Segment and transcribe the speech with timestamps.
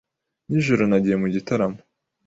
[0.49, 1.79] Nijoro nagiye mu gitaramo.